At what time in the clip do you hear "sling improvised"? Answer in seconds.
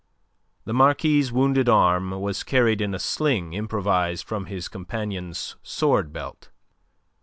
2.97-4.25